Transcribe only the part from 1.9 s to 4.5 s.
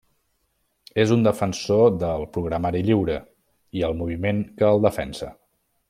del programari lliure i el moviment